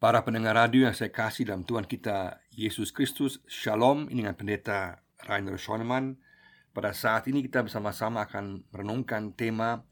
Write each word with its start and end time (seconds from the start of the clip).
Para 0.00 0.24
pendengar 0.24 0.56
radio 0.56 0.88
yang 0.88 0.96
saya 0.96 1.12
kasih 1.12 1.52
dalam 1.52 1.60
Tuhan 1.60 1.84
kita 1.84 2.40
Yesus 2.56 2.88
Kristus 2.88 3.44
Shalom 3.44 4.08
Ini 4.08 4.24
dengan 4.24 4.32
pendeta 4.32 5.04
Rainer 5.28 5.60
Schoenemann. 5.60 6.16
Pada 6.72 6.96
saat 6.96 7.28
ini 7.28 7.44
kita 7.44 7.60
bersama-sama 7.60 8.24
akan 8.24 8.64
merenungkan 8.72 9.36
tema 9.36 9.84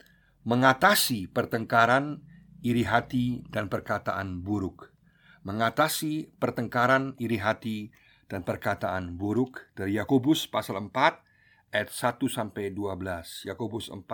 Mengatasi 0.48 1.28
pertengkaran, 1.28 2.24
iri 2.64 2.88
hati, 2.88 3.44
dan 3.52 3.68
perkataan 3.68 4.40
buruk. 4.40 4.96
Mengatasi 5.44 6.32
pertengkaran, 6.40 7.12
iri 7.20 7.36
hati, 7.36 7.92
dan 8.32 8.48
perkataan 8.48 9.12
buruk 9.20 9.68
Dari 9.76 10.00
Yakobus 10.00 10.48
pasal 10.48 10.80
4 10.88 11.76
ayat 11.76 11.92
1 11.92 12.16
sampai 12.32 12.72
12 12.72 13.44
Yakobus 13.44 13.92
4 13.92 14.08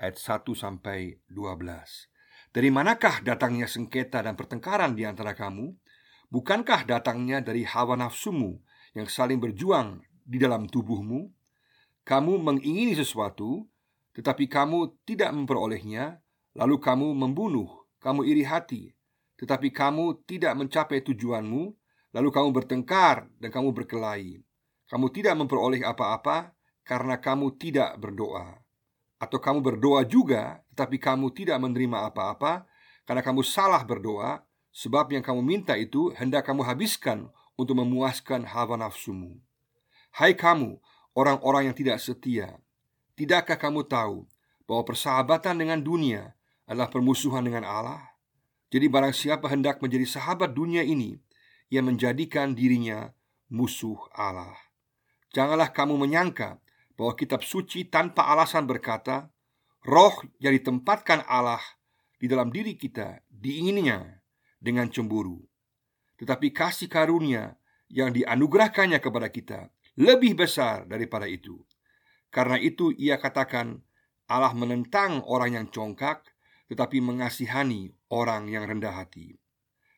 ayat 0.00 0.16
1 0.16 0.56
sampai 0.56 1.20
12 1.28 2.16
dari 2.58 2.74
manakah 2.74 3.22
datangnya 3.22 3.70
sengketa 3.70 4.18
dan 4.18 4.34
pertengkaran 4.34 4.98
di 4.98 5.06
antara 5.06 5.30
kamu? 5.30 5.78
Bukankah 6.26 6.90
datangnya 6.90 7.38
dari 7.38 7.62
hawa 7.62 7.94
nafsumu 7.94 8.58
yang 8.98 9.06
saling 9.06 9.38
berjuang 9.38 10.02
di 10.26 10.42
dalam 10.42 10.66
tubuhmu? 10.66 11.30
Kamu 12.02 12.42
mengingini 12.42 12.98
sesuatu, 12.98 13.62
tetapi 14.10 14.50
kamu 14.50 15.06
tidak 15.06 15.30
memperolehnya, 15.38 16.18
lalu 16.58 16.82
kamu 16.82 17.14
membunuh, 17.14 17.86
kamu 18.02 18.26
iri 18.26 18.42
hati, 18.42 18.90
tetapi 19.38 19.70
kamu 19.70 20.26
tidak 20.26 20.58
mencapai 20.58 20.98
tujuanmu, 21.06 21.62
lalu 22.10 22.28
kamu 22.34 22.48
bertengkar 22.58 23.30
dan 23.38 23.54
kamu 23.54 23.70
berkelahi. 23.70 24.42
Kamu 24.90 25.06
tidak 25.14 25.38
memperoleh 25.38 25.86
apa-apa 25.86 26.58
karena 26.82 27.22
kamu 27.22 27.54
tidak 27.54 27.94
berdoa 28.02 28.58
atau 29.18 29.38
kamu 29.42 29.58
berdoa 29.60 30.06
juga, 30.06 30.62
tetapi 30.78 31.02
kamu 31.02 31.34
tidak 31.34 31.58
menerima 31.58 32.06
apa-apa 32.06 32.62
karena 33.02 33.18
kamu 33.18 33.42
salah 33.42 33.82
berdoa, 33.82 34.46
sebab 34.70 35.10
yang 35.10 35.26
kamu 35.26 35.42
minta 35.42 35.74
itu 35.74 36.14
hendak 36.14 36.46
kamu 36.46 36.62
habiskan 36.62 37.34
untuk 37.58 37.82
memuaskan 37.82 38.46
hawa 38.46 38.78
nafsumu. 38.78 39.42
Hai 40.14 40.38
kamu, 40.38 40.78
orang-orang 41.18 41.66
yang 41.66 41.74
tidak 41.74 41.98
setia, 41.98 42.62
tidakkah 43.18 43.58
kamu 43.58 43.90
tahu 43.90 44.30
bahwa 44.70 44.86
persahabatan 44.86 45.58
dengan 45.58 45.82
dunia 45.82 46.38
adalah 46.70 46.86
permusuhan 46.86 47.42
dengan 47.42 47.66
Allah? 47.66 48.14
Jadi, 48.70 48.86
barang 48.86 49.10
siapa 49.10 49.50
hendak 49.50 49.82
menjadi 49.82 50.06
sahabat 50.06 50.54
dunia 50.54 50.86
ini, 50.86 51.18
ia 51.74 51.82
menjadikan 51.82 52.54
dirinya 52.54 53.10
musuh 53.50 53.98
Allah. 54.14 54.54
Janganlah 55.34 55.74
kamu 55.74 55.98
menyangka 55.98 56.62
bahwa 56.94 57.18
kitab 57.18 57.42
suci 57.42 57.88
tanpa 57.90 58.30
alasan 58.30 58.68
berkata, 58.68 59.32
roh 59.86 60.14
yang 60.42 60.54
ditempatkan 60.56 61.26
Allah 61.28 61.62
di 62.18 62.26
dalam 62.26 62.50
diri 62.50 62.74
kita 62.74 63.22
diingininya 63.30 64.02
dengan 64.58 64.90
cemburu. 64.90 65.38
Tetapi 66.18 66.50
kasih 66.50 66.90
karunia 66.90 67.54
yang 67.88 68.10
dianugerahkannya 68.10 68.98
kepada 68.98 69.30
kita 69.30 69.70
lebih 69.98 70.38
besar 70.38 70.86
daripada 70.86 71.30
itu. 71.30 71.62
Karena 72.28 72.58
itu 72.58 72.90
ia 72.94 73.16
katakan 73.16 73.80
Allah 74.28 74.52
menentang 74.52 75.24
orang 75.24 75.56
yang 75.56 75.66
congkak 75.72 76.26
tetapi 76.68 77.00
mengasihani 77.00 77.96
orang 78.12 78.52
yang 78.52 78.68
rendah 78.68 78.92
hati. 78.92 79.40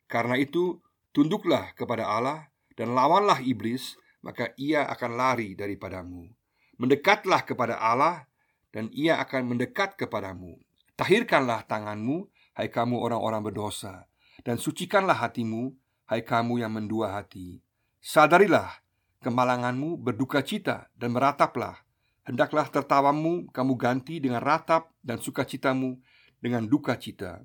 Karena 0.07 0.39
itu 0.39 0.79
tunduklah 1.11 1.75
kepada 1.75 2.07
Allah 2.07 2.47
dan 2.79 2.95
lawanlah 2.95 3.43
iblis, 3.43 3.99
maka 4.23 4.55
ia 4.55 4.87
akan 4.87 5.11
lari 5.19 5.51
daripadamu. 5.53 6.31
Mendekatlah 6.79 7.43
kepada 7.43 7.75
Allah 7.77 8.23
dan 8.71 8.87
ia 8.95 9.19
akan 9.19 9.55
mendekat 9.55 9.99
kepadamu. 9.99 10.59
Tahirkanlah 10.95 11.67
tanganmu, 11.67 12.27
hai 12.55 12.67
kamu 12.67 12.99
orang-orang 12.99 13.51
berdosa, 13.51 14.07
dan 14.43 14.59
sucikanlah 14.59 15.15
hatimu, 15.15 15.75
hai 16.07 16.23
kamu 16.23 16.63
yang 16.63 16.73
mendua 16.73 17.15
hati. 17.15 17.63
Sadarilah 18.01 18.81
kemalanganmu 19.21 19.99
berduka 20.01 20.41
cita 20.41 20.89
dan 20.97 21.13
merataplah. 21.13 21.83
Hendaklah 22.25 22.69
tertawamu 22.69 23.49
kamu 23.49 23.73
ganti 23.77 24.21
dengan 24.21 24.41
ratap 24.41 24.93
dan 25.01 25.17
sukacitamu 25.17 25.97
dengan 26.37 26.65
duka 26.65 26.97
cita. 26.97 27.41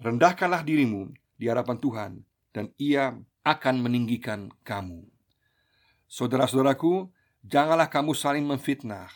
Rendahkanlah 0.00 0.64
dirimu 0.64 1.12
di 1.36 1.48
hadapan 1.50 1.76
Tuhan 1.76 2.12
dan 2.52 2.72
ia 2.80 3.16
akan 3.44 3.74
meninggikan 3.84 4.48
kamu. 4.64 5.04
Saudara-saudaraku, 6.08 7.12
Janganlah 7.46 7.86
kamu 7.86 8.12
saling 8.12 8.42
memfitnah. 8.42 9.08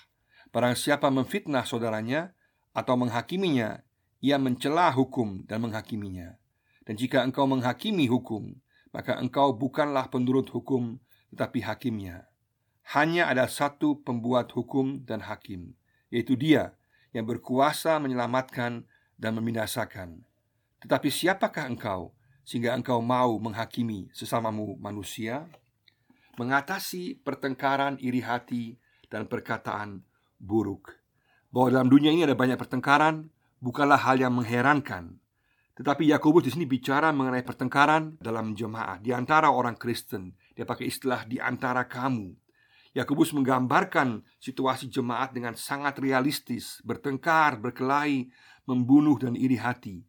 Barang 0.53 0.77
siapa 0.77 1.09
memfitnah 1.09 1.65
saudaranya 1.65 2.37
atau 2.77 2.95
menghakiminya, 3.01 3.81
ia 4.21 4.37
mencela 4.37 4.93
hukum 4.93 5.43
dan 5.49 5.65
menghakiminya. 5.65 6.37
Dan 6.85 6.95
jika 7.01 7.25
engkau 7.25 7.49
menghakimi 7.49 8.05
hukum, 8.07 8.53
maka 8.93 9.17
engkau 9.17 9.57
bukanlah 9.57 10.13
penurut 10.13 10.47
hukum, 10.53 11.01
tetapi 11.33 11.65
hakimnya. 11.65 12.29
Hanya 12.93 13.33
ada 13.33 13.49
satu 13.49 14.05
pembuat 14.05 14.53
hukum 14.53 15.01
dan 15.09 15.25
hakim, 15.25 15.73
yaitu 16.13 16.37
Dia 16.37 16.77
yang 17.17 17.25
berkuasa 17.25 17.97
menyelamatkan 18.03 18.85
dan 19.17 19.33
membinasakan. 19.39 20.21
Tetapi 20.85 21.09
siapakah 21.09 21.71
engkau 21.71 22.13
sehingga 22.43 22.75
engkau 22.75 22.99
mau 23.01 23.39
menghakimi 23.39 24.11
sesamamu 24.13 24.77
manusia? 24.77 25.47
mengatasi 26.41 27.21
pertengkaran 27.21 28.01
iri 28.01 28.25
hati 28.25 28.81
dan 29.13 29.29
perkataan 29.29 30.05
buruk. 30.43 30.91
Bahwa 31.55 31.71
dalam 31.71 31.89
dunia 31.89 32.11
ini 32.11 32.27
ada 32.27 32.35
banyak 32.35 32.59
pertengkaran 32.59 33.31
bukanlah 33.63 34.03
hal 34.03 34.19
yang 34.19 34.35
mengherankan. 34.35 35.23
Tetapi 35.73 36.11
Yakobus 36.11 36.45
di 36.45 36.51
sini 36.53 36.67
bicara 36.69 37.15
mengenai 37.15 37.47
pertengkaran 37.47 38.21
dalam 38.21 38.53
jemaah 38.53 39.01
di 39.01 39.15
antara 39.15 39.49
orang 39.49 39.79
Kristen. 39.79 40.35
Dia 40.53 40.69
pakai 40.69 40.91
istilah 40.91 41.25
di 41.25 41.41
antara 41.41 41.89
kamu. 41.89 42.35
Yakobus 42.93 43.33
menggambarkan 43.33 44.21
situasi 44.37 44.93
jemaat 44.93 45.33
dengan 45.33 45.57
sangat 45.57 45.97
realistis, 45.97 46.85
bertengkar, 46.85 47.57
berkelahi, 47.57 48.29
membunuh 48.69 49.17
dan 49.17 49.33
iri 49.33 49.57
hati. 49.57 50.05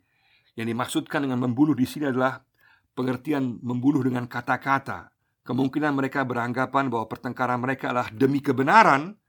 Yang 0.60 0.68
dimaksudkan 0.76 1.24
dengan 1.24 1.40
membunuh 1.40 1.72
di 1.72 1.88
sini 1.88 2.12
adalah 2.12 2.44
pengertian 2.92 3.64
membunuh 3.64 4.04
dengan 4.04 4.28
kata-kata, 4.28 5.14
Kemungkinan 5.44 5.92
mereka 5.92 6.24
beranggapan 6.24 6.88
bahwa 6.88 7.12
pertengkaran 7.12 7.60
mereka 7.60 7.92
adalah 7.92 8.08
demi 8.16 8.40
kebenaran 8.40 9.20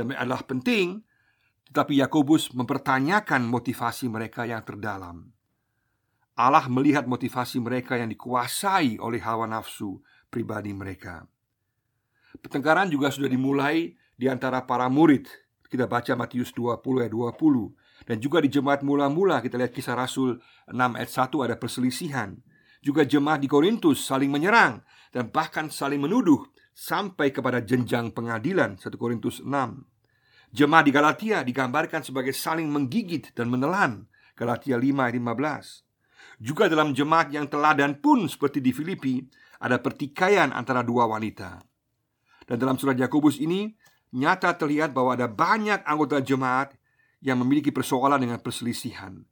dan 0.00 0.16
adalah 0.16 0.40
penting, 0.48 1.04
tetapi 1.68 2.00
Yakobus 2.00 2.56
mempertanyakan 2.56 3.44
motivasi 3.44 4.08
mereka 4.08 4.48
yang 4.48 4.64
terdalam. 4.64 5.28
Allah 6.40 6.64
melihat 6.72 7.04
motivasi 7.04 7.60
mereka 7.60 8.00
yang 8.00 8.08
dikuasai 8.08 8.96
oleh 8.96 9.20
hawa 9.20 9.44
nafsu 9.44 10.00
pribadi 10.32 10.72
mereka. 10.72 11.28
Pertengkaran 12.40 12.88
juga 12.88 13.12
sudah 13.12 13.28
dimulai 13.28 13.92
di 14.16 14.24
antara 14.24 14.64
para 14.64 14.88
murid. 14.88 15.28
Kita 15.68 15.84
baca 15.84 16.16
Matius 16.16 16.56
20 16.56 16.80
ayat 17.04 17.12
20 17.12 18.08
dan 18.08 18.16
juga 18.16 18.40
di 18.40 18.48
jemaat 18.48 18.80
mula-mula 18.80 19.44
kita 19.44 19.60
lihat 19.60 19.70
kisah 19.76 19.94
Rasul 19.94 20.40
6 20.66 20.74
ayat 20.96 21.10
1 21.12 21.44
ada 21.44 21.54
perselisihan. 21.60 22.32
Juga 22.80 23.04
jemaat 23.04 23.44
di 23.44 23.48
Korintus 23.52 24.08
saling 24.08 24.32
menyerang 24.32 24.80
dan 25.12 25.28
bahkan 25.28 25.68
saling 25.68 26.00
menuduh 26.00 26.48
sampai 26.74 27.34
kepada 27.34 27.60
jenjang 27.60 28.14
pengadilan 28.14 28.78
1 28.78 28.86
Korintus 28.96 29.42
6. 29.42 29.50
Jemaat 30.50 30.84
di 30.86 30.92
Galatia 30.92 31.46
digambarkan 31.46 32.02
sebagai 32.02 32.34
saling 32.34 32.66
menggigit 32.66 33.30
dan 33.38 33.46
menelan 33.50 34.10
Galatia 34.34 34.74
5 34.74 34.82
ayat 34.82 35.14
15. 35.14 36.42
Juga 36.42 36.66
dalam 36.66 36.96
jemaat 36.96 37.30
yang 37.30 37.46
teladan 37.46 38.00
pun 38.00 38.24
seperti 38.26 38.64
di 38.64 38.72
Filipi 38.72 39.20
ada 39.60 39.76
pertikaian 39.78 40.50
antara 40.50 40.80
dua 40.80 41.04
wanita. 41.04 41.60
Dan 42.48 42.56
dalam 42.56 42.80
surat 42.80 42.96
Yakobus 42.96 43.38
ini 43.38 43.70
nyata 44.16 44.56
terlihat 44.56 44.90
bahwa 44.90 45.14
ada 45.14 45.30
banyak 45.30 45.84
anggota 45.86 46.18
jemaat 46.18 46.74
yang 47.20 47.38
memiliki 47.44 47.70
persoalan 47.70 48.18
dengan 48.18 48.40
perselisihan. 48.40 49.22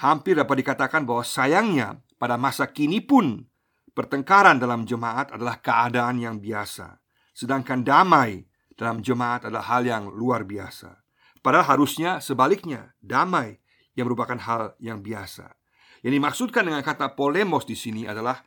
Hampir 0.00 0.40
dapat 0.40 0.64
dikatakan 0.64 1.04
bahwa 1.04 1.22
sayangnya 1.22 2.00
pada 2.16 2.40
masa 2.40 2.66
kini 2.70 3.04
pun 3.04 3.46
Pertengkaran 3.98 4.62
dalam 4.62 4.86
jemaat 4.86 5.34
adalah 5.34 5.58
keadaan 5.58 6.22
yang 6.22 6.38
biasa, 6.38 7.02
sedangkan 7.34 7.82
damai 7.82 8.46
dalam 8.78 9.02
jemaat 9.02 9.50
adalah 9.50 9.74
hal 9.74 9.82
yang 9.82 10.06
luar 10.14 10.46
biasa. 10.46 11.02
Padahal 11.42 11.66
harusnya 11.66 12.22
sebaliknya, 12.22 12.94
damai 13.02 13.58
yang 13.98 14.06
merupakan 14.06 14.38
hal 14.38 14.78
yang 14.78 15.02
biasa. 15.02 15.50
Yang 16.06 16.14
dimaksudkan 16.14 16.70
dengan 16.70 16.86
kata 16.86 17.18
polemos 17.18 17.66
di 17.66 17.74
sini 17.74 18.06
adalah 18.06 18.38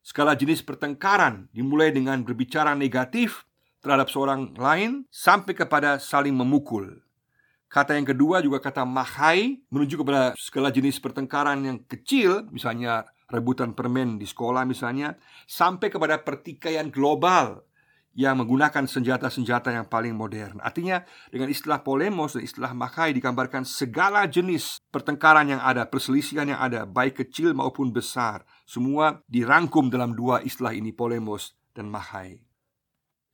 skala 0.00 0.32
jenis 0.40 0.64
pertengkaran 0.64 1.52
dimulai 1.52 1.92
dengan 1.92 2.24
berbicara 2.24 2.72
negatif 2.72 3.44
terhadap 3.84 4.08
seorang 4.08 4.56
lain 4.56 5.04
sampai 5.12 5.52
kepada 5.52 6.00
saling 6.00 6.32
memukul. 6.32 7.04
Kata 7.68 7.92
yang 7.92 8.08
kedua 8.08 8.40
juga 8.40 8.56
kata 8.56 8.88
mahai 8.88 9.60
menuju 9.68 10.00
kepada 10.00 10.32
skala 10.40 10.72
jenis 10.72 10.96
pertengkaran 10.96 11.60
yang 11.60 11.84
kecil, 11.84 12.48
misalnya 12.48 13.04
rebutan 13.34 13.74
permen 13.74 14.16
di 14.16 14.24
sekolah 14.24 14.62
misalnya, 14.62 15.18
sampai 15.50 15.90
kepada 15.90 16.22
pertikaian 16.22 16.88
global 16.88 17.66
yang 18.14 18.38
menggunakan 18.38 18.86
senjata-senjata 18.86 19.74
yang 19.74 19.90
paling 19.90 20.14
modern. 20.14 20.62
Artinya 20.62 21.02
dengan 21.34 21.50
istilah 21.50 21.82
polemos 21.82 22.38
dan 22.38 22.46
istilah 22.46 22.70
makai 22.70 23.10
digambarkan 23.10 23.66
segala 23.66 24.22
jenis 24.30 24.78
pertengkaran 24.94 25.50
yang 25.50 25.58
ada, 25.58 25.82
perselisihan 25.82 26.46
yang 26.46 26.62
ada, 26.62 26.86
baik 26.86 27.26
kecil 27.26 27.50
maupun 27.58 27.90
besar, 27.90 28.46
semua 28.64 29.18
dirangkum 29.26 29.90
dalam 29.90 30.14
dua 30.14 30.40
istilah 30.46 30.70
ini 30.70 30.94
polemos 30.94 31.58
dan 31.74 31.90
makai. 31.90 32.38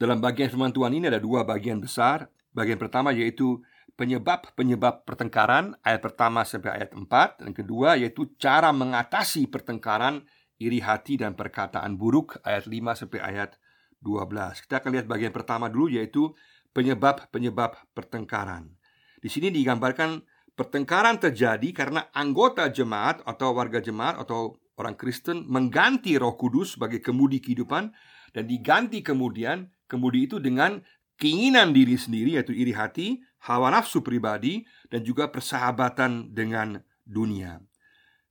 Dalam 0.01 0.17
bagian 0.17 0.49
firman 0.49 0.73
Tuhan 0.73 0.97
ini 0.97 1.13
ada 1.13 1.21
dua 1.21 1.45
bagian 1.45 1.77
besar. 1.77 2.33
Bagian 2.51 2.81
pertama 2.81 3.13
yaitu 3.13 3.61
penyebab-penyebab 3.95 5.07
pertengkaran 5.07 5.79
ayat 5.83 6.01
pertama 6.03 6.47
sampai 6.47 6.83
ayat 6.83 6.95
4 6.95 7.43
dan 7.43 7.51
kedua 7.55 7.97
yaitu 7.99 8.35
cara 8.37 8.71
mengatasi 8.71 9.47
pertengkaran 9.51 10.27
iri 10.61 10.85
hati 10.85 11.17
dan 11.17 11.33
perkataan 11.33 11.97
buruk 11.97 12.39
ayat 12.45 12.69
5 12.69 13.01
sampai 13.07 13.21
ayat 13.25 13.57
12. 14.05 14.65
Kita 14.69 14.81
akan 14.81 14.91
lihat 14.97 15.07
bagian 15.09 15.33
pertama 15.33 15.73
dulu 15.73 15.93
yaitu 15.93 16.33
penyebab-penyebab 16.77 17.97
pertengkaran. 17.97 18.73
Di 19.21 19.29
sini 19.29 19.53
digambarkan 19.53 20.21
pertengkaran 20.57 21.17
terjadi 21.21 21.69
karena 21.73 22.09
anggota 22.13 22.69
jemaat 22.69 23.25
atau 23.25 23.57
warga 23.57 23.81
jemaat 23.81 24.21
atau 24.21 24.57
orang 24.81 24.97
Kristen 24.97 25.45
mengganti 25.49 26.17
Roh 26.17 26.37
Kudus 26.37 26.77
sebagai 26.77 27.05
kemudi 27.05 27.41
kehidupan 27.41 27.93
dan 28.33 28.45
diganti 28.49 29.05
kemudian 29.05 29.69
kemudi 29.85 30.31
itu 30.31 30.41
dengan 30.41 30.81
keinginan 31.21 31.77
diri 31.77 32.01
sendiri 32.01 32.41
yaitu 32.41 32.57
iri 32.57 32.73
hati, 32.73 33.21
hawa 33.45 33.69
nafsu 33.69 34.01
pribadi 34.01 34.65
dan 34.89 35.05
juga 35.05 35.29
persahabatan 35.29 36.33
dengan 36.33 36.81
dunia. 37.05 37.61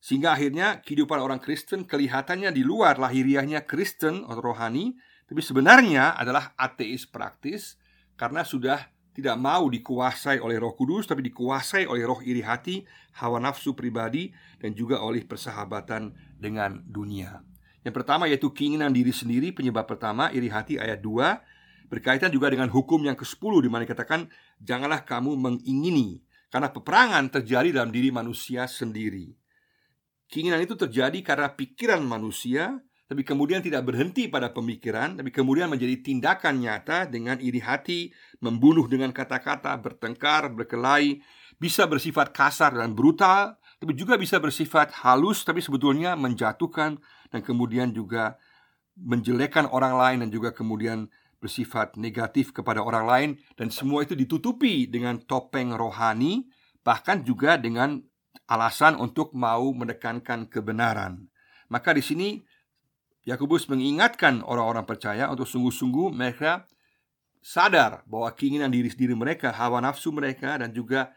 Sehingga 0.01 0.33
akhirnya 0.33 0.81
kehidupan 0.81 1.21
orang 1.21 1.37
Kristen 1.37 1.85
kelihatannya 1.85 2.49
di 2.49 2.65
luar 2.65 2.97
lahiriahnya 2.97 3.69
Kristen 3.69 4.25
atau 4.25 4.41
rohani 4.41 4.97
tapi 5.29 5.45
sebenarnya 5.45 6.17
adalah 6.17 6.57
ateis 6.57 7.05
praktis 7.05 7.77
karena 8.17 8.41
sudah 8.41 8.89
tidak 9.13 9.37
mau 9.37 9.69
dikuasai 9.69 10.41
oleh 10.41 10.57
Roh 10.57 10.73
Kudus 10.73 11.05
tapi 11.05 11.21
dikuasai 11.27 11.85
oleh 11.85 12.07
roh 12.07 12.23
iri 12.23 12.39
hati, 12.39 12.81
hawa 13.19 13.37
nafsu 13.37 13.75
pribadi 13.75 14.31
dan 14.57 14.71
juga 14.73 15.03
oleh 15.03 15.27
persahabatan 15.27 16.15
dengan 16.39 16.79
dunia. 16.81 17.43
Yang 17.83 17.93
pertama 17.99 18.25
yaitu 18.31 18.49
keinginan 18.55 18.95
diri 18.95 19.11
sendiri, 19.11 19.51
penyebab 19.51 19.85
pertama 19.85 20.31
iri 20.31 20.47
hati 20.47 20.79
ayat 20.79 21.03
2 21.03 21.58
berkaitan 21.89 22.29
juga 22.29 22.53
dengan 22.53 22.69
hukum 22.69 23.01
yang 23.01 23.17
ke-10 23.17 23.65
di 23.65 23.69
mana 23.69 23.83
dikatakan 23.83 24.29
janganlah 24.61 25.03
kamu 25.03 25.35
mengingini 25.35 26.21
karena 26.53 26.69
peperangan 26.69 27.29
terjadi 27.33 27.81
dalam 27.81 27.89
diri 27.89 28.13
manusia 28.13 28.69
sendiri. 28.69 29.33
Keinginan 30.29 30.61
itu 30.61 30.77
terjadi 30.77 31.17
karena 31.25 31.49
pikiran 31.49 32.05
manusia 32.05 32.77
tapi 33.09 33.25
kemudian 33.25 33.57
tidak 33.57 33.89
berhenti 33.89 34.29
pada 34.29 34.53
pemikiran, 34.53 35.17
tapi 35.17 35.33
kemudian 35.33 35.65
menjadi 35.65 35.97
tindakan 35.97 36.61
nyata 36.61 37.09
dengan 37.09 37.41
iri 37.41 37.57
hati, 37.57 38.13
membunuh 38.37 38.85
dengan 38.85 39.09
kata-kata, 39.09 39.73
bertengkar, 39.81 40.53
berkelahi, 40.53 41.17
bisa 41.57 41.89
bersifat 41.89 42.29
kasar 42.29 42.69
dan 42.77 42.93
brutal, 42.93 43.57
tapi 43.81 43.97
juga 43.97 44.13
bisa 44.13 44.37
bersifat 44.37 44.93
halus, 45.01 45.41
tapi 45.41 45.57
sebetulnya 45.57 46.13
menjatuhkan 46.13 47.01
dan 47.33 47.41
kemudian 47.41 47.89
juga 47.89 48.37
menjelekkan 48.93 49.65
orang 49.73 49.97
lain 49.97 50.17
dan 50.21 50.29
juga 50.29 50.53
kemudian 50.53 51.09
bersifat 51.39 51.95
negatif 51.95 52.51
kepada 52.51 52.83
orang 52.83 53.05
lain 53.07 53.29
dan 53.55 53.71
semua 53.71 54.03
itu 54.03 54.13
ditutupi 54.13 54.85
dengan 54.91 55.19
topeng 55.23 55.71
rohani 55.71 56.47
bahkan 56.83 57.23
juga 57.23 57.55
dengan 57.55 57.99
alasan 58.49 58.99
untuk 58.99 59.31
mau 59.35 59.71
menekankan 59.71 60.51
kebenaran. 60.51 61.31
Maka 61.71 61.95
di 61.95 62.03
sini 62.03 62.29
Yakobus 63.27 63.69
mengingatkan 63.69 64.41
orang-orang 64.41 64.89
percaya 64.89 65.29
untuk 65.29 65.45
sungguh-sungguh 65.45 66.09
mereka 66.09 66.65
sadar 67.39 68.03
bahwa 68.09 68.33
keinginan 68.33 68.73
diri 68.73 68.89
sendiri 68.89 69.13
mereka, 69.15 69.53
hawa 69.53 69.79
nafsu 69.79 70.09
mereka, 70.09 70.59
dan 70.59 70.73
juga 70.73 71.13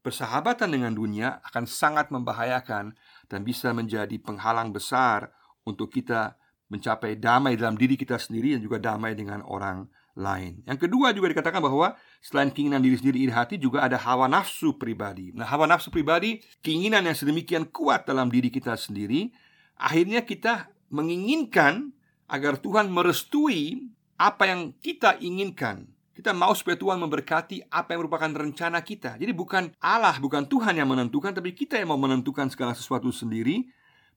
persahabatan 0.00 0.70
dengan 0.70 0.94
dunia 0.94 1.42
akan 1.50 1.66
sangat 1.66 2.14
membahayakan 2.14 2.94
dan 3.26 3.40
bisa 3.42 3.74
menjadi 3.74 4.14
penghalang 4.22 4.70
besar 4.70 5.34
untuk 5.66 5.90
kita 5.90 6.38
mencapai 6.66 7.14
damai 7.18 7.54
dalam 7.54 7.78
diri 7.78 7.94
kita 7.94 8.18
sendiri 8.18 8.58
dan 8.58 8.60
juga 8.62 8.78
damai 8.82 9.14
dengan 9.14 9.42
orang 9.46 9.86
lain. 10.16 10.64
Yang 10.64 10.88
kedua 10.88 11.12
juga 11.12 11.28
dikatakan 11.30 11.60
bahwa 11.60 11.94
selain 12.24 12.48
keinginan 12.48 12.80
diri 12.80 12.96
sendiri 12.96 13.18
iri 13.28 13.32
hati 13.32 13.60
juga 13.60 13.84
ada 13.84 14.00
hawa 14.00 14.26
nafsu 14.26 14.74
pribadi. 14.74 15.30
Nah, 15.36 15.44
hawa 15.44 15.68
nafsu 15.68 15.92
pribadi, 15.92 16.40
keinginan 16.64 17.04
yang 17.04 17.14
sedemikian 17.14 17.68
kuat 17.68 18.08
dalam 18.08 18.32
diri 18.32 18.48
kita 18.48 18.74
sendiri, 18.74 19.30
akhirnya 19.76 20.24
kita 20.24 20.72
menginginkan 20.88 21.92
agar 22.26 22.58
Tuhan 22.58 22.90
merestui 22.90 23.92
apa 24.16 24.48
yang 24.48 24.72
kita 24.80 25.20
inginkan. 25.20 25.86
Kita 26.16 26.32
mau 26.32 26.56
supaya 26.56 26.80
Tuhan 26.80 26.96
memberkati 26.96 27.68
apa 27.68 27.92
yang 27.92 28.08
merupakan 28.08 28.32
rencana 28.32 28.80
kita. 28.80 29.20
Jadi 29.20 29.36
bukan 29.36 29.68
Allah, 29.84 30.16
bukan 30.16 30.48
Tuhan 30.48 30.72
yang 30.72 30.88
menentukan, 30.88 31.36
tapi 31.36 31.52
kita 31.52 31.76
yang 31.76 31.92
mau 31.92 32.00
menentukan 32.00 32.48
segala 32.48 32.72
sesuatu 32.72 33.12
sendiri. 33.12 33.68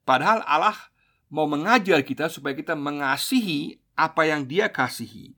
Padahal 0.08 0.40
Allah 0.48 0.80
mau 1.30 1.46
mengajar 1.46 2.02
kita 2.02 2.28
supaya 2.28 2.58
kita 2.58 2.74
mengasihi 2.74 3.78
apa 3.94 4.26
yang 4.26 4.44
Dia 4.46 4.68
kasihi. 4.68 5.38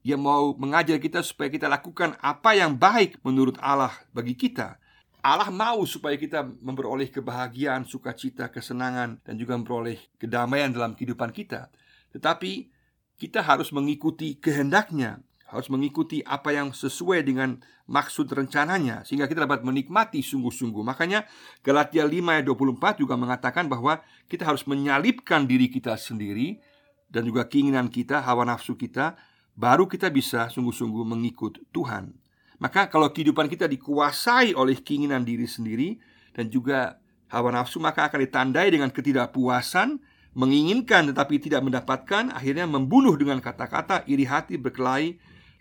Dia 0.00 0.16
mau 0.16 0.56
mengajar 0.56 0.96
kita 0.96 1.20
supaya 1.20 1.52
kita 1.52 1.68
lakukan 1.68 2.16
apa 2.24 2.56
yang 2.56 2.72
baik 2.76 3.20
menurut 3.20 3.60
Allah 3.60 3.92
bagi 4.16 4.32
kita. 4.32 4.80
Allah 5.20 5.52
mau 5.52 5.84
supaya 5.84 6.16
kita 6.16 6.40
memperoleh 6.40 7.12
kebahagiaan, 7.12 7.84
sukacita, 7.84 8.48
kesenangan 8.48 9.20
dan 9.20 9.34
juga 9.36 9.52
memperoleh 9.60 10.00
kedamaian 10.16 10.72
dalam 10.72 10.96
kehidupan 10.96 11.28
kita. 11.28 11.68
Tetapi 12.16 12.72
kita 13.20 13.44
harus 13.44 13.68
mengikuti 13.68 14.40
kehendaknya, 14.40 15.20
harus 15.50 15.66
mengikuti 15.68 16.22
apa 16.22 16.54
yang 16.54 16.70
sesuai 16.70 17.26
dengan 17.26 17.58
maksud 17.90 18.30
rencananya 18.30 19.02
sehingga 19.02 19.26
kita 19.26 19.44
dapat 19.44 19.66
menikmati 19.66 20.22
sungguh-sungguh. 20.22 20.86
Makanya 20.86 21.26
Galatia 21.66 22.06
5 22.06 22.22
ayat 22.30 22.44
24 22.46 23.02
juga 23.02 23.18
mengatakan 23.18 23.66
bahwa 23.66 23.98
kita 24.30 24.46
harus 24.46 24.62
menyalipkan 24.70 25.44
diri 25.50 25.66
kita 25.66 25.98
sendiri 25.98 26.62
dan 27.10 27.26
juga 27.26 27.50
keinginan 27.50 27.90
kita, 27.90 28.22
hawa 28.22 28.46
nafsu 28.46 28.78
kita 28.78 29.18
baru 29.58 29.90
kita 29.90 30.08
bisa 30.08 30.46
sungguh-sungguh 30.48 31.02
mengikut 31.02 31.58
Tuhan. 31.74 32.14
Maka 32.62 32.86
kalau 32.86 33.10
kehidupan 33.10 33.50
kita 33.50 33.66
dikuasai 33.66 34.54
oleh 34.54 34.78
keinginan 34.78 35.26
diri 35.26 35.50
sendiri 35.50 35.98
dan 36.32 36.46
juga 36.46 37.02
hawa 37.26 37.50
nafsu 37.58 37.82
maka 37.82 38.06
akan 38.06 38.22
ditandai 38.22 38.70
dengan 38.70 38.92
ketidakpuasan, 38.94 39.98
menginginkan 40.38 41.10
tetapi 41.10 41.42
tidak 41.42 41.66
mendapatkan, 41.66 42.30
akhirnya 42.30 42.70
membunuh 42.70 43.18
dengan 43.18 43.42
kata-kata, 43.42 44.06
iri 44.06 44.28
hati, 44.28 44.54
berkelahi 44.60 45.18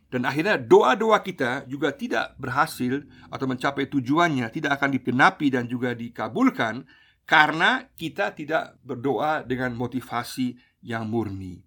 dan 0.10 0.26
akhirnya 0.26 0.58
doa-doa 0.58 1.22
kita 1.22 1.70
juga 1.70 1.94
tidak 1.94 2.34
berhasil 2.42 3.06
atau 3.30 3.46
mencapai 3.46 3.86
tujuannya, 3.90 4.50
tidak 4.50 4.82
akan 4.82 4.90
dipenapi 4.98 5.54
dan 5.54 5.70
juga 5.70 5.94
dikabulkan 5.94 6.86
karena 7.30 7.86
kita 7.94 8.34
tidak 8.34 8.82
berdoa 8.82 9.46
dengan 9.46 9.78
motivasi 9.78 10.58
yang 10.82 11.06
murni. 11.06 11.62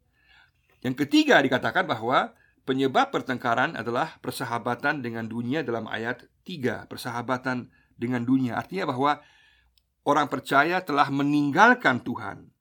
Yang 0.82 1.06
ketiga 1.06 1.38
dikatakan 1.38 1.86
bahwa 1.86 2.34
Penyebab 2.62 3.10
pertengkaran 3.10 3.74
adalah 3.74 4.22
persahabatan 4.22 5.02
dengan 5.02 5.26
dunia 5.26 5.66
dalam 5.66 5.90
ayat 5.90 6.30
3 6.46 6.86
Persahabatan 6.86 7.66
dengan 7.98 8.22
dunia. 8.22 8.54
Artinya 8.54 8.94
bahwa 8.94 9.18
orang 10.06 10.30
percaya 10.30 10.78
telah 10.78 11.10
meninggalkan 11.10 12.06
Tuhan 12.06 12.54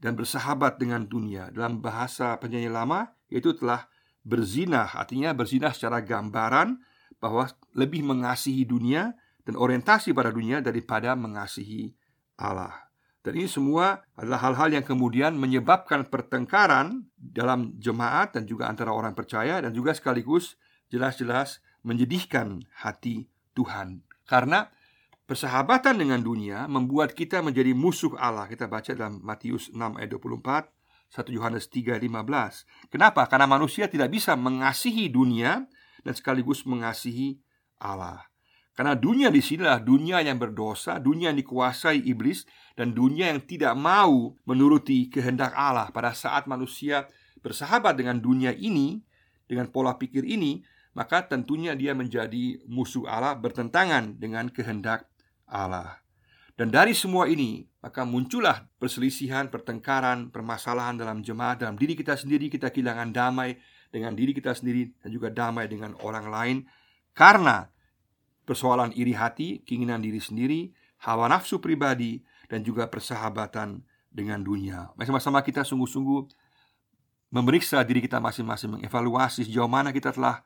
Dan 0.00 0.16
bersahabat 0.16 0.80
dengan 0.80 1.04
dunia. 1.04 1.52
Dalam 1.52 1.84
bahasa 1.84 2.40
penyanyi 2.40 2.72
lama 2.72 3.12
Yaitu 3.28 3.52
telah 3.60 3.92
berzinah 4.26 4.98
Artinya 4.98 5.30
berzinah 5.30 5.70
secara 5.70 6.02
gambaran 6.02 6.82
Bahwa 7.22 7.46
lebih 7.78 8.02
mengasihi 8.02 8.66
dunia 8.66 9.14
Dan 9.46 9.54
orientasi 9.54 10.10
pada 10.10 10.34
dunia 10.34 10.58
daripada 10.58 11.14
mengasihi 11.14 11.94
Allah 12.36 12.86
dan 13.26 13.42
ini 13.42 13.50
semua 13.50 14.06
adalah 14.14 14.38
hal-hal 14.38 14.78
yang 14.78 14.86
kemudian 14.86 15.34
menyebabkan 15.34 16.06
pertengkaran 16.06 17.10
dalam 17.18 17.74
jemaat 17.74 18.38
dan 18.38 18.46
juga 18.46 18.70
antara 18.70 18.94
orang 18.94 19.18
percaya 19.18 19.58
dan 19.58 19.74
juga 19.74 19.98
sekaligus 19.98 20.54
jelas-jelas 20.94 21.58
menyedihkan 21.82 22.62
hati 22.86 23.26
Tuhan. 23.58 24.06
Karena 24.30 24.70
persahabatan 25.26 25.98
dengan 25.98 26.22
dunia 26.22 26.70
membuat 26.70 27.18
kita 27.18 27.42
menjadi 27.42 27.74
musuh 27.74 28.14
Allah. 28.14 28.46
Kita 28.46 28.70
baca 28.70 28.94
dalam 28.94 29.18
Matius 29.18 29.74
6 29.74 29.98
ayat 29.98 30.10
24, 30.14 30.70
1 31.10 31.32
Yohanes 31.32 31.70
3 31.70 31.98
15. 32.02 32.90
Kenapa? 32.90 33.26
Karena 33.30 33.46
manusia 33.46 33.86
tidak 33.86 34.10
bisa 34.12 34.34
mengasihi 34.34 35.10
dunia 35.10 35.66
dan 36.02 36.12
sekaligus 36.14 36.66
mengasihi 36.66 37.38
Allah. 37.82 38.26
Karena 38.76 38.92
dunia 38.92 39.32
di 39.32 39.40
sini 39.40 39.64
adalah 39.64 39.80
dunia 39.80 40.20
yang 40.20 40.36
berdosa, 40.36 41.00
dunia 41.00 41.32
yang 41.32 41.40
dikuasai 41.40 42.04
iblis, 42.04 42.44
dan 42.76 42.92
dunia 42.92 43.32
yang 43.32 43.40
tidak 43.40 43.72
mau 43.72 44.36
menuruti 44.44 45.08
kehendak 45.08 45.56
Allah. 45.56 45.88
Pada 45.88 46.12
saat 46.12 46.44
manusia 46.44 47.08
bersahabat 47.40 47.96
dengan 47.96 48.20
dunia 48.20 48.52
ini, 48.52 49.00
dengan 49.48 49.72
pola 49.72 49.96
pikir 49.96 50.28
ini, 50.28 50.60
maka 50.92 51.24
tentunya 51.24 51.72
dia 51.72 51.96
menjadi 51.96 52.60
musuh 52.68 53.08
Allah, 53.08 53.32
bertentangan 53.32 54.20
dengan 54.20 54.52
kehendak 54.52 55.08
Allah. 55.48 56.04
Dan 56.56 56.72
dari 56.72 56.96
semua 56.96 57.28
ini, 57.28 57.68
maka 57.84 58.08
muncullah 58.08 58.64
perselisihan, 58.80 59.52
pertengkaran, 59.52 60.32
permasalahan 60.32 60.96
dalam 60.96 61.20
jemaat, 61.20 61.60
dalam 61.60 61.76
diri 61.76 61.92
kita 61.92 62.16
sendiri, 62.16 62.48
kita 62.48 62.72
kehilangan 62.72 63.12
damai, 63.12 63.60
dengan 63.96 64.12
diri 64.12 64.34
kita 64.34 64.52
sendiri 64.52 64.92
dan 65.00 65.08
juga 65.08 65.32
damai 65.32 65.70
dengan 65.70 65.94
orang 66.02 66.26
lain 66.28 66.56
karena 67.16 67.70
persoalan 68.44 68.92
iri 68.94 69.16
hati, 69.16 69.64
keinginan 69.64 70.04
diri 70.04 70.20
sendiri, 70.20 70.70
hawa 71.08 71.32
nafsu 71.32 71.58
pribadi 71.58 72.20
dan 72.46 72.62
juga 72.62 72.86
persahabatan 72.86 73.82
dengan 74.12 74.44
dunia. 74.44 74.92
Mari 74.94 75.06
sama-sama 75.08 75.42
kita 75.42 75.64
sungguh-sungguh 75.66 76.20
memeriksa 77.32 77.82
diri 77.82 78.04
kita 78.04 78.22
masing-masing, 78.22 78.78
mengevaluasi 78.78 79.48
sejauh 79.48 79.66
mana 79.66 79.90
kita 79.90 80.14
telah 80.14 80.44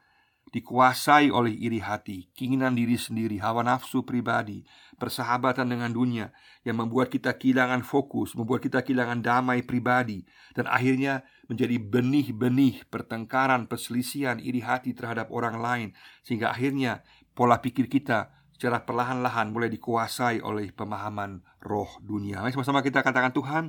dikuasai 0.51 1.31
oleh 1.31 1.55
iri 1.55 1.79
hati, 1.79 2.27
keinginan 2.35 2.75
diri 2.75 2.99
sendiri, 2.99 3.39
hawa 3.39 3.63
nafsu 3.63 4.03
pribadi, 4.03 4.67
persahabatan 4.99 5.71
dengan 5.71 5.95
dunia 5.95 6.35
yang 6.67 6.83
membuat 6.83 7.09
kita 7.15 7.39
kehilangan 7.39 7.87
fokus, 7.87 8.35
membuat 8.35 8.67
kita 8.67 8.83
kehilangan 8.83 9.23
damai 9.23 9.63
pribadi, 9.63 10.27
dan 10.59 10.67
akhirnya 10.67 11.23
menjadi 11.47 11.79
benih-benih 11.79 12.83
pertengkaran, 12.91 13.71
perselisihan, 13.71 14.43
iri 14.43 14.61
hati 14.61 14.91
terhadap 14.91 15.31
orang 15.31 15.63
lain, 15.63 15.89
sehingga 16.27 16.51
akhirnya 16.51 17.07
pola 17.33 17.63
pikir 17.63 17.87
kita 17.87 18.35
secara 18.51 18.83
perlahan-lahan 18.85 19.55
mulai 19.55 19.71
dikuasai 19.73 20.43
oleh 20.43 20.75
pemahaman 20.75 21.41
roh 21.63 21.89
dunia. 22.03 22.43
Mari 22.43 22.53
sama-sama 22.53 22.85
kita 22.85 23.01
katakan 23.01 23.33
Tuhan, 23.33 23.65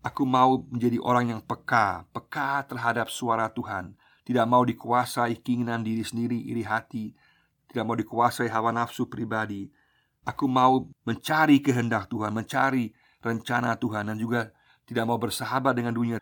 aku 0.00 0.22
mau 0.24 0.62
menjadi 0.70 0.96
orang 1.02 1.36
yang 1.36 1.40
peka, 1.42 2.06
peka 2.14 2.64
terhadap 2.70 3.10
suara 3.10 3.50
Tuhan 3.50 3.98
tidak 4.24 4.48
mau 4.48 4.64
dikuasai 4.64 5.44
keinginan 5.44 5.84
diri 5.84 6.00
sendiri, 6.00 6.40
iri 6.48 6.64
hati, 6.64 7.12
tidak 7.68 7.84
mau 7.84 7.96
dikuasai 7.96 8.48
hawa 8.48 8.72
nafsu 8.72 9.04
pribadi. 9.06 9.68
Aku 10.24 10.48
mau 10.48 10.88
mencari 11.04 11.60
kehendak 11.60 12.08
Tuhan, 12.08 12.32
mencari 12.32 12.88
rencana 13.20 13.76
Tuhan 13.76 14.08
dan 14.08 14.16
juga 14.16 14.48
tidak 14.88 15.04
mau 15.04 15.20
bersahabat 15.20 15.76
dengan 15.76 15.92
dunia. 15.92 16.16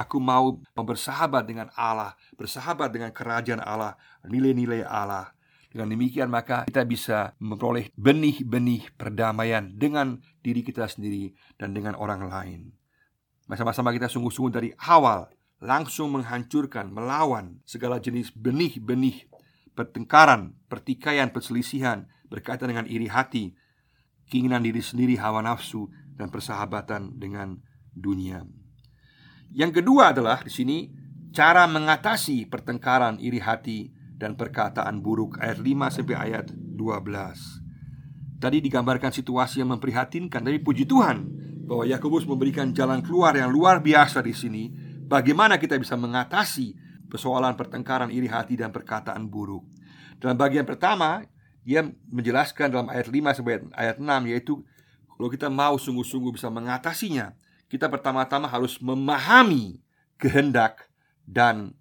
Aku 0.00 0.16
mau 0.16 0.56
bersahabat 0.72 1.44
dengan 1.44 1.68
Allah, 1.76 2.16
bersahabat 2.40 2.88
dengan 2.88 3.12
kerajaan 3.12 3.60
Allah, 3.60 4.00
nilai-nilai 4.24 4.88
Allah. 4.88 5.36
Dengan 5.68 5.88
demikian 5.92 6.28
maka 6.28 6.64
kita 6.68 6.84
bisa 6.84 7.32
memperoleh 7.40 7.92
benih-benih 7.96 8.92
perdamaian 8.96 9.72
dengan 9.72 10.20
diri 10.40 10.64
kita 10.64 10.88
sendiri 10.88 11.32
dan 11.56 11.76
dengan 11.76 11.96
orang 11.96 12.28
lain. 12.28 12.60
Sama-sama 13.52 13.92
kita 13.92 14.08
sungguh-sungguh 14.08 14.52
dari 14.52 14.72
awal 14.88 15.28
langsung 15.62 16.10
menghancurkan, 16.18 16.90
melawan 16.90 17.62
segala 17.62 18.02
jenis 18.02 18.34
benih-benih 18.34 19.30
pertengkaran, 19.78 20.58
pertikaian, 20.66 21.30
perselisihan 21.30 22.10
berkaitan 22.26 22.74
dengan 22.74 22.86
iri 22.90 23.06
hati, 23.06 23.54
keinginan 24.26 24.66
diri 24.66 24.82
sendiri, 24.82 25.14
hawa 25.16 25.40
nafsu, 25.40 25.86
dan 26.18 26.28
persahabatan 26.28 27.16
dengan 27.16 27.62
dunia. 27.94 28.42
Yang 29.54 29.80
kedua 29.80 30.10
adalah 30.10 30.42
di 30.42 30.50
sini 30.52 30.78
cara 31.30 31.68
mengatasi 31.70 32.50
pertengkaran 32.50 33.20
iri 33.22 33.38
hati 33.38 33.92
dan 34.18 34.34
perkataan 34.34 35.00
buruk 35.00 35.38
ayat 35.38 35.60
5 35.60 35.94
sampai 35.94 36.16
ayat 36.16 36.50
12. 36.52 38.42
Tadi 38.42 38.58
digambarkan 38.58 39.14
situasi 39.14 39.62
yang 39.62 39.70
memprihatinkan, 39.76 40.42
tapi 40.42 40.58
puji 40.58 40.88
Tuhan 40.88 41.30
bahwa 41.68 41.86
Yakobus 41.86 42.26
memberikan 42.26 42.74
jalan 42.74 43.04
keluar 43.04 43.38
yang 43.38 43.54
luar 43.54 43.78
biasa 43.78 44.18
di 44.24 44.34
sini 44.34 44.64
Bagaimana 45.12 45.60
kita 45.60 45.76
bisa 45.76 45.92
mengatasi 45.92 46.72
persoalan 47.12 47.52
pertengkaran 47.52 48.08
iri 48.08 48.32
hati 48.32 48.56
dan 48.56 48.72
perkataan 48.72 49.28
buruk? 49.28 49.60
Dalam 50.16 50.40
bagian 50.40 50.64
pertama, 50.64 51.20
dia 51.60 51.84
menjelaskan 52.08 52.72
dalam 52.72 52.88
ayat 52.88 53.12
5 53.12 53.36
sampai 53.36 53.60
ayat 53.76 54.00
6 54.00 54.08
yaitu 54.32 54.64
kalau 55.12 55.28
kita 55.28 55.52
mau 55.52 55.76
sungguh-sungguh 55.76 56.32
bisa 56.32 56.48
mengatasinya, 56.48 57.36
kita 57.68 57.92
pertama-tama 57.92 58.48
harus 58.48 58.80
memahami 58.80 59.84
kehendak 60.16 60.88
dan 61.28 61.76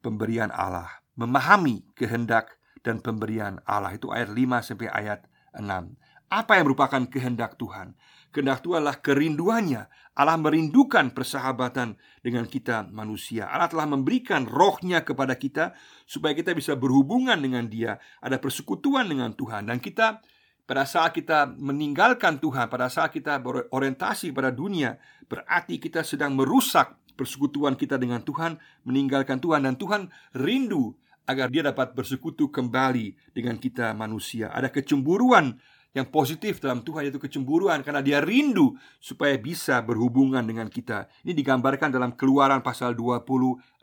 pemberian 0.00 0.48
Allah. 0.48 0.88
Memahami 1.12 1.84
kehendak 1.92 2.56
dan 2.80 3.04
pemberian 3.04 3.60
Allah 3.68 3.92
itu 3.92 4.08
ayat 4.08 4.32
5 4.32 4.64
sampai 4.64 4.88
ayat 4.88 5.28
6. 5.52 5.92
Apa 6.32 6.56
yang 6.56 6.72
merupakan 6.72 7.04
kehendak 7.12 7.60
Tuhan? 7.60 7.92
Kehendak 8.32 8.64
Tuhan 8.64 8.80
adalah 8.80 9.04
kerinduannya. 9.04 9.84
Allah 10.16 10.40
merindukan 10.40 11.12
persahabatan 11.12 12.00
dengan 12.24 12.48
kita 12.48 12.88
manusia. 12.88 13.52
Allah 13.52 13.68
telah 13.68 13.84
memberikan 13.84 14.48
rohnya 14.48 15.04
kepada 15.04 15.36
kita 15.36 15.76
Supaya 16.08 16.32
kita 16.32 16.56
bisa 16.56 16.72
berhubungan 16.72 17.36
dengan 17.36 17.68
dia. 17.68 18.00
Ada 18.24 18.40
persekutuan 18.40 19.12
dengan 19.12 19.36
Tuhan. 19.36 19.68
Dan 19.68 19.76
kita 19.76 20.24
pada 20.64 20.88
saat 20.88 21.12
kita 21.12 21.52
meninggalkan 21.52 22.40
Tuhan 22.40 22.70
Pada 22.72 22.88
saat 22.88 23.12
kita 23.12 23.36
berorientasi 23.42 24.32
pada 24.32 24.48
dunia 24.48 24.96
Berarti 25.28 25.76
kita 25.76 26.00
sedang 26.00 26.32
merusak 26.38 26.96
persekutuan 27.12 27.76
kita 27.76 28.00
dengan 28.00 28.24
Tuhan 28.24 28.56
Meninggalkan 28.88 29.36
Tuhan. 29.36 29.68
Dan 29.68 29.76
Tuhan 29.76 30.08
rindu 30.32 30.96
agar 31.22 31.48
dia 31.48 31.62
dapat 31.62 31.94
bersekutu 31.94 32.50
kembali 32.50 33.14
dengan 33.30 33.54
kita 33.54 33.94
manusia. 33.94 34.50
Ada 34.50 34.74
kecemburuan 34.74 35.54
yang 35.92 36.08
positif 36.08 36.56
dalam 36.56 36.80
Tuhan 36.80 37.04
yaitu 37.04 37.20
kecemburuan 37.20 37.84
karena 37.84 38.00
dia 38.00 38.18
rindu 38.24 38.76
supaya 38.96 39.36
bisa 39.36 39.84
berhubungan 39.84 40.40
dengan 40.40 40.72
kita. 40.72 41.08
Ini 41.20 41.36
digambarkan 41.36 41.92
dalam 41.92 42.16
Keluaran 42.16 42.64
pasal 42.64 42.96
20 42.96 43.24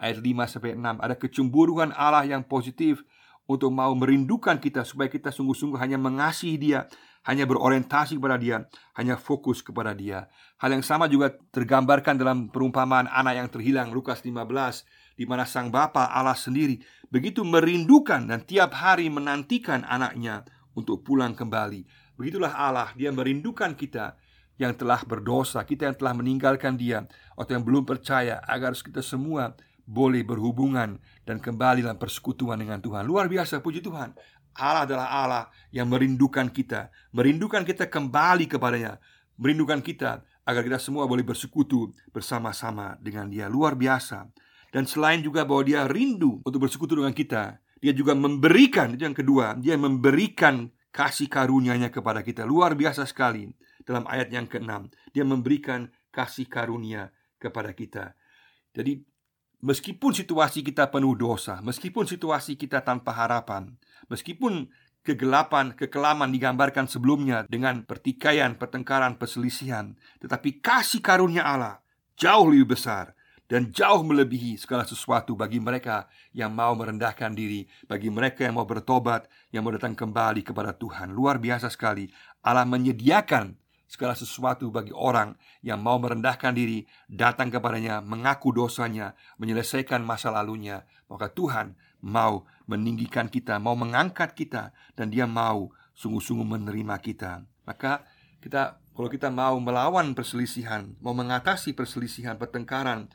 ayat 0.01 0.17
5 0.17 0.25
sampai 0.49 0.73
6. 0.73 1.05
Ada 1.05 1.15
kecemburuan 1.15 1.93
Allah 1.93 2.25
yang 2.25 2.41
positif 2.41 3.05
untuk 3.45 3.69
mau 3.73 3.93
merindukan 3.93 4.57
kita 4.57 4.85
supaya 4.85 5.09
kita 5.09 5.33
sungguh-sungguh 5.33 5.77
hanya 5.81 5.97
mengasihi 5.97 6.57
dia, 6.57 6.85
hanya 7.25 7.49
berorientasi 7.49 8.17
kepada 8.17 8.37
dia, 8.37 8.65
hanya 8.97 9.17
fokus 9.17 9.61
kepada 9.65 9.93
dia. 9.93 10.29
Hal 10.61 10.73
yang 10.73 10.85
sama 10.85 11.09
juga 11.09 11.33
tergambarkan 11.53 12.17
dalam 12.17 12.49
perumpamaan 12.49 13.09
anak 13.09 13.33
yang 13.37 13.49
terhilang 13.49 13.89
Lukas 13.89 14.21
15 14.21 15.17
di 15.17 15.27
mana 15.27 15.43
sang 15.43 15.67
bapa 15.67 16.09
Allah 16.09 16.37
sendiri 16.37 16.79
begitu 17.11 17.43
merindukan 17.43 18.23
dan 18.23 18.39
tiap 18.47 18.71
hari 18.71 19.11
menantikan 19.11 19.83
anaknya 19.83 20.47
untuk 20.75 21.01
pulang 21.05 21.33
kembali. 21.33 21.85
Begitulah 22.19 22.53
Allah, 22.53 22.89
Dia 22.93 23.09
merindukan 23.09 23.73
kita 23.73 24.19
yang 24.59 24.75
telah 24.75 24.99
berdosa, 25.07 25.63
kita 25.63 25.87
yang 25.87 25.95
telah 25.95 26.13
meninggalkan 26.13 26.75
Dia, 26.75 27.07
atau 27.39 27.51
yang 27.55 27.63
belum 27.63 27.87
percaya, 27.87 28.43
agar 28.43 28.75
kita 28.75 28.99
semua 28.99 29.55
boleh 29.89 30.21
berhubungan 30.21 31.01
dan 31.25 31.41
kembali 31.41 31.81
dalam 31.81 31.97
persekutuan 31.97 32.61
dengan 32.61 32.77
Tuhan. 32.77 33.07
Luar 33.07 33.25
biasa, 33.25 33.63
puji 33.63 33.81
Tuhan. 33.81 34.13
Allah 34.59 34.83
adalah 34.83 35.07
Allah 35.07 35.45
yang 35.71 35.87
merindukan 35.87 36.51
kita, 36.51 36.91
merindukan 37.15 37.63
kita 37.63 37.87
kembali 37.87 38.45
kepadanya, 38.45 38.99
merindukan 39.39 39.79
kita 39.79 40.21
agar 40.43 40.61
kita 40.61 40.77
semua 40.77 41.07
boleh 41.07 41.23
bersekutu 41.23 41.89
bersama-sama 42.11 42.99
dengan 42.99 43.31
Dia. 43.31 43.47
Luar 43.47 43.73
biasa. 43.79 44.27
Dan 44.69 44.85
selain 44.85 45.23
juga 45.25 45.47
bahwa 45.47 45.65
Dia 45.65 45.87
rindu 45.89 46.43
untuk 46.45 46.67
bersekutu 46.67 46.99
dengan 46.99 47.15
kita, 47.15 47.57
dia 47.79 47.95
juga 47.95 48.11
memberikan, 48.11 48.91
itu 48.93 49.07
yang 49.07 49.15
kedua 49.15 49.55
Dia 49.55 49.79
memberikan 49.79 50.67
kasih 50.91 51.31
karunia-Nya 51.31 51.89
kepada 51.89 52.19
kita. 52.19 52.43
Luar 52.43 52.75
biasa 52.75 53.07
sekali. 53.07 53.47
Dalam 53.79 54.05
ayat 54.05 54.29
yang 54.29 54.45
keenam 54.45 54.91
Dia 55.15 55.25
memberikan 55.25 55.89
kasih 56.13 56.45
karunia 56.45 57.09
kepada 57.39 57.73
kita. 57.73 58.13
Jadi 58.75 59.01
meskipun 59.63 60.13
situasi 60.13 60.61
kita 60.61 60.93
penuh 60.93 61.17
dosa 61.17 61.57
Meskipun 61.65 62.05
situasi 62.05 62.53
kita 62.53 62.85
tanpa 62.85 63.17
harapan 63.17 63.73
Meskipun 64.13 64.69
kegelapan, 65.01 65.73
kekelaman 65.73 66.29
digambarkan 66.29 66.85
sebelumnya 66.85 67.49
Dengan 67.49 67.81
pertikaian, 67.81 68.53
pertengkaran, 68.61 69.17
perselisihan 69.17 69.97
Tetapi 70.21 70.61
kasih 70.61 71.01
karunia 71.01 71.49
Allah 71.49 71.81
jauh 72.13 72.51
lebih 72.51 72.77
besar 72.77 73.15
dan 73.49 73.73
jauh 73.73 74.05
melebihi 74.05 74.61
segala 74.61 74.85
sesuatu 74.85 75.33
bagi 75.33 75.57
mereka 75.57 76.05
yang 76.37 76.53
mau 76.53 76.77
merendahkan 76.77 77.33
diri, 77.33 77.65
bagi 77.89 78.13
mereka 78.13 78.45
yang 78.45 78.61
mau 78.61 78.69
bertobat, 78.69 79.25
yang 79.49 79.65
mau 79.65 79.73
datang 79.73 79.97
kembali 79.97 80.45
kepada 80.45 80.77
Tuhan. 80.77 81.09
Luar 81.09 81.41
biasa 81.41 81.73
sekali. 81.73 82.05
Allah 82.45 82.69
menyediakan 82.69 83.57
segala 83.89 84.13
sesuatu 84.13 84.69
bagi 84.69 84.93
orang 84.93 85.33
yang 85.65 85.81
mau 85.81 85.97
merendahkan 85.97 86.53
diri, 86.53 86.85
datang 87.09 87.49
kepadanya, 87.49 88.05
mengaku 88.05 88.53
dosanya, 88.53 89.17
menyelesaikan 89.41 90.05
masa 90.05 90.29
lalunya. 90.29 90.85
Maka 91.09 91.33
Tuhan 91.33 91.73
mau 92.05 92.45
meninggikan 92.69 93.33
kita, 93.33 93.57
mau 93.57 93.73
mengangkat 93.73 94.37
kita, 94.37 94.77
dan 94.93 95.09
Dia 95.09 95.25
mau 95.25 95.73
sungguh-sungguh 95.97 96.45
menerima 96.45 96.95
kita. 97.01 97.41
Maka 97.65 98.05
kita 98.45 98.77
kalau 98.93 99.09
kita 99.09 99.33
mau 99.33 99.57
melawan 99.57 100.13
perselisihan, 100.13 100.93
mau 101.01 101.17
mengatasi 101.17 101.73
perselisihan, 101.73 102.37
pertengkaran, 102.37 103.09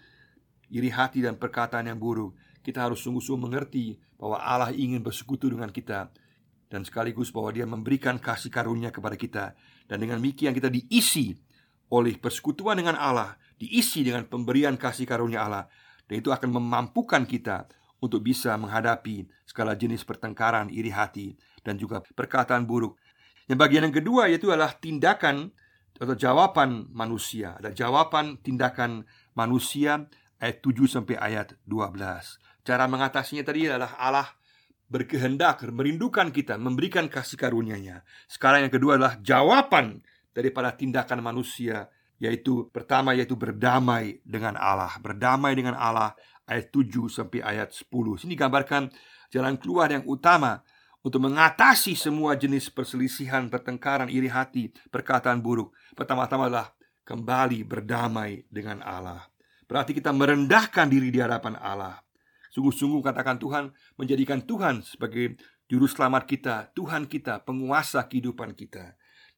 iri 0.74 0.90
hati 0.90 1.22
dan 1.22 1.38
perkataan 1.38 1.86
yang 1.86 2.02
buruk. 2.02 2.34
Kita 2.60 2.82
harus 2.82 2.98
sungguh-sungguh 3.06 3.46
mengerti 3.46 3.94
bahwa 4.18 4.42
Allah 4.42 4.74
ingin 4.74 4.98
bersekutu 4.98 5.46
dengan 5.46 5.70
kita 5.70 6.10
dan 6.66 6.82
sekaligus 6.82 7.30
bahwa 7.30 7.54
Dia 7.54 7.68
memberikan 7.68 8.18
kasih 8.18 8.50
karunia 8.50 8.90
kepada 8.90 9.14
kita 9.14 9.54
dan 9.86 9.96
dengan 10.02 10.18
demikian 10.18 10.50
kita 10.50 10.72
diisi 10.72 11.36
oleh 11.94 12.18
persekutuan 12.18 12.74
dengan 12.80 12.98
Allah, 12.98 13.38
diisi 13.54 14.02
dengan 14.02 14.26
pemberian 14.26 14.74
kasih 14.74 15.06
karunia 15.06 15.46
Allah 15.46 15.64
dan 16.10 16.18
itu 16.18 16.34
akan 16.34 16.50
memampukan 16.50 17.22
kita 17.28 17.70
untuk 18.02 18.20
bisa 18.26 18.56
menghadapi 18.58 19.24
segala 19.48 19.72
jenis 19.78 20.04
pertengkaran, 20.04 20.68
iri 20.68 20.92
hati 20.92 21.32
dan 21.64 21.80
juga 21.80 22.04
perkataan 22.04 22.68
buruk. 22.68 23.00
Yang 23.48 23.58
bagian 23.60 23.82
yang 23.88 23.96
kedua 23.96 24.22
yaitu 24.28 24.52
adalah 24.52 24.76
tindakan 24.76 25.52
atau 25.94 26.16
jawaban 26.16 26.90
manusia. 26.90 27.54
Ada 27.60 27.70
jawaban 27.72 28.40
tindakan 28.42 29.06
manusia 29.38 30.04
ayat 30.44 30.60
7 30.60 30.84
sampai 30.84 31.16
ayat 31.16 31.56
12. 31.64 31.96
Cara 32.60 32.84
mengatasinya 32.84 33.40
tadi 33.40 33.64
adalah 33.64 33.96
Allah 33.96 34.28
berkehendak 34.92 35.64
merindukan 35.72 36.28
kita, 36.28 36.60
memberikan 36.60 37.08
kasih 37.08 37.40
karunia-Nya. 37.40 38.04
Sekarang 38.28 38.68
yang 38.68 38.74
kedua 38.74 39.00
adalah 39.00 39.16
jawaban 39.24 40.04
daripada 40.36 40.76
tindakan 40.76 41.24
manusia 41.24 41.88
yaitu 42.20 42.68
pertama 42.70 43.16
yaitu 43.16 43.34
berdamai 43.34 44.20
dengan 44.22 44.60
Allah. 44.60 44.92
Berdamai 45.00 45.56
dengan 45.56 45.74
Allah 45.80 46.12
ayat 46.44 46.68
7 46.68 47.08
sampai 47.08 47.40
ayat 47.40 47.72
10. 47.72 48.20
Sini 48.20 48.36
gambarkan 48.36 48.92
jalan 49.32 49.56
keluar 49.56 49.88
yang 49.88 50.04
utama 50.04 50.60
untuk 51.04 51.20
mengatasi 51.20 51.92
semua 51.96 52.32
jenis 52.36 52.72
perselisihan, 52.72 53.48
pertengkaran, 53.52 54.08
iri 54.08 54.28
hati, 54.28 54.72
perkataan 54.88 55.40
buruk. 55.44 55.76
Pertama-tama 55.92 56.48
adalah 56.48 56.72
kembali 57.04 57.60
berdamai 57.66 58.48
dengan 58.48 58.80
Allah. 58.80 59.33
Berarti 59.64 59.96
kita 59.96 60.12
merendahkan 60.12 60.86
diri 60.88 61.08
di 61.08 61.20
hadapan 61.20 61.56
Allah. 61.60 62.00
Sungguh-sungguh 62.54 63.02
katakan 63.02 63.42
Tuhan 63.42 63.74
menjadikan 63.98 64.38
Tuhan 64.44 64.86
sebagai 64.86 65.34
juru 65.66 65.90
selamat 65.90 66.22
kita, 66.28 66.54
Tuhan 66.76 67.10
kita, 67.10 67.42
penguasa 67.42 68.06
kehidupan 68.06 68.54
kita. 68.54 68.94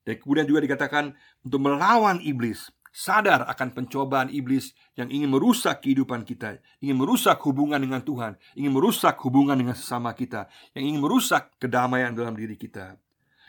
Dan 0.06 0.20
kemudian 0.20 0.46
juga 0.46 0.62
dikatakan 0.62 1.16
untuk 1.42 1.60
melawan 1.64 2.20
iblis, 2.20 2.70
sadar 2.92 3.44
akan 3.48 3.72
pencobaan 3.72 4.28
iblis 4.28 4.76
yang 4.94 5.08
ingin 5.08 5.32
merusak 5.32 5.82
kehidupan 5.82 6.28
kita, 6.28 6.60
ingin 6.84 6.96
merusak 6.96 7.40
hubungan 7.44 7.80
dengan 7.80 8.04
Tuhan, 8.04 8.36
ingin 8.54 8.72
merusak 8.72 9.16
hubungan 9.24 9.56
dengan 9.56 9.74
sesama 9.74 10.12
kita, 10.12 10.46
yang 10.76 10.94
ingin 10.94 11.00
merusak 11.02 11.52
kedamaian 11.56 12.12
dalam 12.12 12.36
diri 12.36 12.54
kita. 12.54 13.00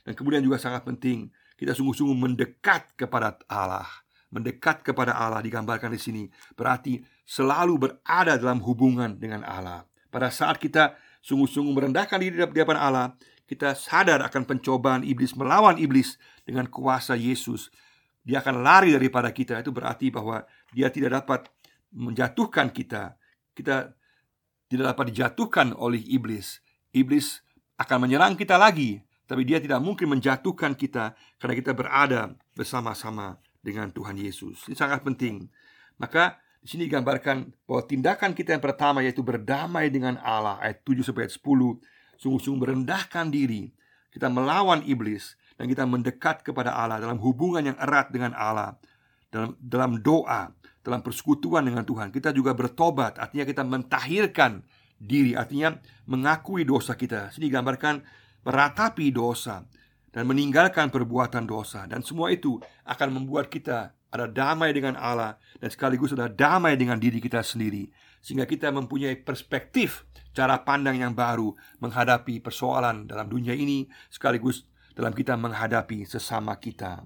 Dan 0.07 0.15
kemudian 0.15 0.39
juga 0.39 0.55
sangat 0.55 0.88
penting 0.88 1.27
kita 1.60 1.75
sungguh-sungguh 1.75 2.15
mendekat 2.15 2.96
kepada 2.96 3.36
Allah. 3.51 3.88
Mendekat 4.27 4.84
kepada 4.84 5.15
Allah 5.15 5.39
digambarkan 5.39 5.88
di 5.88 6.01
sini 6.01 6.24
berarti 6.60 7.00
selalu 7.24 7.79
berada 7.79 8.36
dalam 8.36 8.60
hubungan 8.60 9.15
dengan 9.15 9.48
Allah. 9.48 9.88
Pada 10.12 10.27
saat 10.27 10.60
kita 10.60 11.00
sungguh-sungguh 11.24 11.72
merendahkan 11.72 12.19
diri 12.19 12.36
di 12.36 12.43
hadapan 12.43 12.75
Allah, 12.79 13.07
kita 13.48 13.72
sadar 13.72 14.19
akan 14.27 14.43
pencobaan 14.43 15.07
iblis 15.07 15.31
melawan 15.39 15.79
iblis 15.79 16.19
dengan 16.43 16.67
kuasa 16.67 17.15
Yesus. 17.15 17.72
Dia 18.27 18.43
akan 18.43 18.60
lari 18.60 18.91
daripada 18.91 19.31
kita. 19.31 19.63
Itu 19.63 19.72
berarti 19.72 20.12
bahwa 20.12 20.43
dia 20.75 20.91
tidak 20.91 21.24
dapat 21.24 21.48
menjatuhkan 21.96 22.75
kita. 22.75 23.15
Kita 23.55 23.96
tidak 24.67 24.86
dapat 24.96 25.15
dijatuhkan 25.15 25.72
oleh 25.72 26.03
iblis. 26.03 26.60
Iblis 26.91 27.39
akan 27.79 28.03
menyerang 28.03 28.36
kita 28.36 28.60
lagi, 28.60 29.00
tapi 29.24 29.48
dia 29.48 29.63
tidak 29.63 29.79
mungkin 29.79 30.12
menjatuhkan 30.12 30.75
kita 30.75 31.15
karena 31.39 31.55
kita 31.55 31.72
berada 31.72 32.36
bersama-sama 32.51 33.39
dengan 33.67 33.91
Tuhan 33.91 34.15
Yesus. 34.15 34.63
Ini 34.71 34.79
sangat 34.79 35.03
penting. 35.03 35.51
Maka 36.00 36.39
di 36.63 36.71
sini 36.71 36.88
digambarkan 36.88 37.51
bahwa 37.67 37.83
tindakan 37.83 38.31
kita 38.31 38.55
yang 38.55 38.63
pertama 38.63 39.03
yaitu 39.03 39.19
berdamai 39.19 39.91
dengan 39.91 40.15
Allah 40.24 40.55
ayat 40.63 40.88
7 40.88 41.03
sampai 41.03 41.27
ayat 41.27 41.36
10 41.36 42.24
sungguh-sungguh 42.24 42.62
merendahkan 42.63 43.27
diri. 43.27 43.75
Kita 44.07 44.31
melawan 44.31 44.81
iblis 44.88 45.36
dan 45.59 45.67
kita 45.67 45.83
mendekat 45.83 46.47
kepada 46.47 46.71
Allah 46.71 47.03
dalam 47.03 47.19
hubungan 47.19 47.67
yang 47.67 47.77
erat 47.77 48.07
dengan 48.09 48.31
Allah. 48.31 48.79
Dalam 49.27 49.59
dalam 49.59 50.00
doa, 50.00 50.55
dalam 50.88 51.03
persekutuan 51.03 51.67
dengan 51.67 51.83
Tuhan. 51.83 52.15
Kita 52.15 52.31
juga 52.31 52.55
bertobat, 52.55 53.19
artinya 53.19 53.43
kita 53.43 53.67
mentahirkan 53.67 54.63
diri, 54.95 55.36
artinya 55.36 55.75
mengakui 56.07 56.63
dosa 56.63 56.95
kita. 56.95 57.27
Sini 57.36 57.51
digambarkan 57.51 58.01
meratapi 58.47 59.12
dosa 59.12 59.67
dan 60.17 60.25
meninggalkan 60.25 60.89
perbuatan 60.89 61.45
dosa 61.45 61.86
dan 61.86 62.01
semua 62.01 62.33
itu 62.33 62.57
akan 62.89 63.21
membuat 63.21 63.53
kita 63.53 63.93
ada 64.09 64.25
damai 64.25 64.74
dengan 64.74 64.97
Allah 64.97 65.38
dan 65.62 65.69
sekaligus 65.69 66.09
ada 66.09 66.25
damai 66.25 66.74
dengan 66.74 66.97
diri 66.97 67.21
kita 67.21 67.45
sendiri 67.45 67.93
sehingga 68.25 68.50
kita 68.50 68.74
mempunyai 68.74 69.13
perspektif 69.21 70.09
cara 70.33 70.57
pandang 70.65 70.97
yang 70.97 71.13
baru 71.13 71.53
menghadapi 71.77 72.41
persoalan 72.41 73.05
dalam 73.05 73.29
dunia 73.29 73.53
ini 73.53 73.86
sekaligus 74.09 74.65
dalam 74.97 75.13
kita 75.13 75.38
menghadapi 75.38 76.01
sesama 76.09 76.57
kita. 76.57 77.05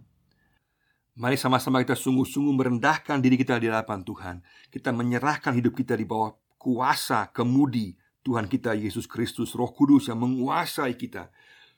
Mari 1.19 1.35
sama-sama 1.35 1.83
kita 1.83 1.99
sungguh-sungguh 1.99 2.55
merendahkan 2.55 3.19
diri 3.19 3.35
kita 3.35 3.59
di 3.59 3.67
hadapan 3.67 4.07
Tuhan. 4.07 4.35
Kita 4.71 4.95
menyerahkan 4.95 5.51
hidup 5.59 5.75
kita 5.75 5.99
di 5.99 6.07
bawah 6.07 6.31
kuasa 6.55 7.27
kemudi 7.35 7.99
Tuhan 8.23 8.47
kita 8.47 8.71
Yesus 8.79 9.11
Kristus, 9.11 9.51
Roh 9.51 9.75
Kudus 9.75 10.07
yang 10.07 10.23
menguasai 10.23 10.95
kita 10.95 11.27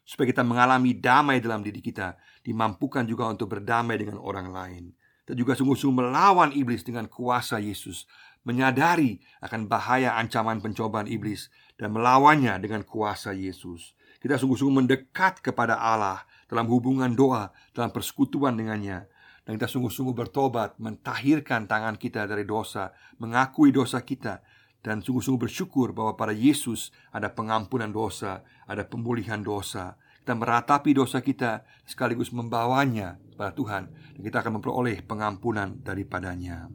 supaya 0.03 0.29
kita 0.29 0.43
mengalami 0.43 0.95
damai 0.95 1.39
dalam 1.39 1.63
diri 1.63 1.79
kita, 1.79 2.19
dimampukan 2.43 3.07
juga 3.07 3.27
untuk 3.31 3.55
berdamai 3.55 3.99
dengan 3.99 4.19
orang 4.19 4.51
lain 4.51 4.85
dan 5.23 5.35
juga 5.39 5.55
sungguh-sungguh 5.55 6.03
melawan 6.03 6.51
iblis 6.51 6.83
dengan 6.83 7.07
kuasa 7.07 7.59
Yesus, 7.59 8.03
menyadari 8.43 9.23
akan 9.39 9.71
bahaya 9.71 10.19
ancaman 10.19 10.59
pencobaan 10.59 11.07
iblis 11.07 11.47
dan 11.79 11.95
melawannya 11.95 12.59
dengan 12.59 12.83
kuasa 12.83 13.31
Yesus. 13.31 13.95
Kita 14.19 14.35
sungguh-sungguh 14.39 14.83
mendekat 14.83 15.39
kepada 15.39 15.79
Allah 15.79 16.27
dalam 16.47 16.67
hubungan 16.67 17.11
doa, 17.15 17.55
dalam 17.71 17.91
persekutuan 17.91 18.55
dengannya. 18.55 19.07
Dan 19.43 19.59
kita 19.59 19.67
sungguh-sungguh 19.67 20.15
bertobat, 20.15 20.79
mentahirkan 20.79 21.67
tangan 21.67 21.99
kita 21.99 22.23
dari 22.23 22.47
dosa, 22.47 22.95
mengakui 23.19 23.75
dosa 23.75 23.99
kita, 23.99 24.39
dan 24.83 24.99
sungguh-sungguh 24.99 25.47
bersyukur 25.47 25.95
bahwa 25.95 26.19
pada 26.19 26.35
Yesus 26.35 26.91
ada 27.15 27.31
pengampunan 27.31 27.89
dosa, 27.89 28.43
ada 28.67 28.83
pemulihan 28.83 29.39
dosa, 29.39 29.95
kita 30.23 30.35
meratapi 30.35 30.91
dosa 30.91 31.23
kita 31.23 31.63
sekaligus 31.87 32.35
membawanya 32.35 33.19
kepada 33.31 33.51
Tuhan 33.55 33.83
dan 33.91 34.21
kita 34.21 34.43
akan 34.43 34.59
memperoleh 34.59 34.99
pengampunan 35.07 35.79
daripadanya. 35.79 36.67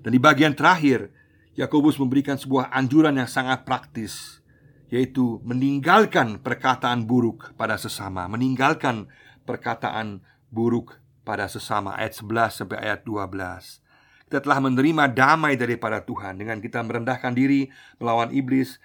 Dan 0.00 0.10
di 0.14 0.20
bagian 0.22 0.54
terakhir, 0.54 1.10
Yakobus 1.58 1.98
memberikan 1.98 2.38
sebuah 2.38 2.70
anjuran 2.72 3.18
yang 3.18 3.28
sangat 3.28 3.66
praktis, 3.66 4.40
yaitu 4.88 5.42
meninggalkan 5.42 6.40
perkataan 6.40 7.04
buruk 7.04 7.52
pada 7.58 7.76
sesama, 7.76 8.30
meninggalkan 8.30 9.10
perkataan 9.44 10.22
buruk 10.48 10.98
pada 11.26 11.50
sesama 11.50 11.94
ayat 11.98 12.16
11 12.16 12.64
sampai 12.64 12.78
ayat 12.80 13.02
12. 13.04 13.79
Kita 14.30 14.46
telah 14.46 14.62
menerima 14.62 15.10
damai 15.10 15.58
daripada 15.58 15.98
Tuhan 16.06 16.38
dengan 16.38 16.62
kita 16.62 16.86
merendahkan 16.86 17.34
diri 17.34 17.66
melawan 17.98 18.30
iblis, 18.30 18.78